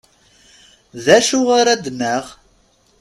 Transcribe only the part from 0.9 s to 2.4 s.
D acu ara ad d-naɣ?